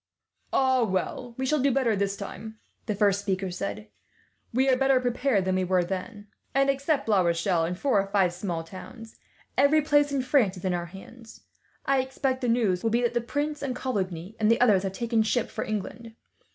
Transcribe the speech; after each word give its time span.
"Ah, 0.51 0.81
well, 0.81 1.35
we 1.37 1.45
shall 1.45 1.59
do 1.59 1.71
better 1.71 1.95
this 1.95 2.17
time," 2.17 2.57
the 2.87 2.95
first 2.95 3.21
speaker 3.21 3.51
said. 3.51 3.87
"We 4.51 4.67
are 4.67 4.75
better 4.75 4.99
prepared 4.99 5.45
than 5.45 5.53
we 5.53 5.63
were 5.63 5.83
then 5.83 6.25
and, 6.55 6.71
except 6.71 7.07
La 7.07 7.21
Rochelle 7.21 7.65
and 7.65 7.77
four 7.77 8.01
or 8.01 8.07
five 8.07 8.33
small 8.33 8.63
towns, 8.63 9.19
every 9.59 9.83
place 9.83 10.11
in 10.11 10.23
France 10.23 10.57
is 10.57 10.65
in 10.65 10.73
our 10.73 10.87
hands. 10.87 11.41
I 11.85 11.99
expect 12.01 12.41
the 12.41 12.47
next 12.49 12.55
news 12.59 12.83
will 12.83 12.89
be 12.89 13.03
that 13.03 13.13
the 13.13 13.21
prince 13.21 13.61
and 13.61 13.75
Coligny, 13.75 14.35
and 14.39 14.49
the 14.49 14.59
others, 14.59 14.81
have 14.81 14.93
taken 14.93 15.21
ship 15.21 15.51
for 15.51 15.63
England. 15.63 16.15